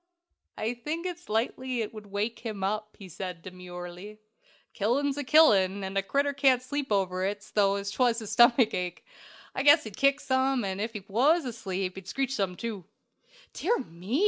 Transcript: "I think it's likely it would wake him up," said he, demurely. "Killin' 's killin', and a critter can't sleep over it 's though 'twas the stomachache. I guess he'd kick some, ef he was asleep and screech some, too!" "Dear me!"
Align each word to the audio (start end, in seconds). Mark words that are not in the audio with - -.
"I 0.57 0.73
think 0.73 1.05
it's 1.05 1.29
likely 1.29 1.83
it 1.83 1.93
would 1.93 2.07
wake 2.07 2.39
him 2.39 2.63
up," 2.63 2.97
said 3.07 3.35
he, 3.35 3.41
demurely. 3.43 4.17
"Killin' 4.73 5.13
's 5.13 5.21
killin', 5.27 5.83
and 5.83 5.95
a 5.95 6.01
critter 6.01 6.33
can't 6.33 6.63
sleep 6.63 6.91
over 6.91 7.23
it 7.23 7.43
's 7.43 7.51
though 7.51 7.79
'twas 7.83 8.17
the 8.17 8.25
stomachache. 8.25 9.05
I 9.53 9.61
guess 9.61 9.83
he'd 9.83 9.95
kick 9.97 10.19
some, 10.19 10.63
ef 10.65 10.93
he 10.93 11.05
was 11.07 11.45
asleep 11.45 11.97
and 11.97 12.07
screech 12.07 12.33
some, 12.33 12.55
too!" 12.55 12.85
"Dear 13.53 13.77
me!" 13.77 14.19